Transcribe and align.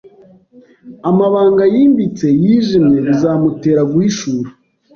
amabanga 1.09 1.63
yimbitse 1.73 2.27
yijimye 2.41 2.97
bizamutera 3.07 3.81
guhishura 3.91 4.49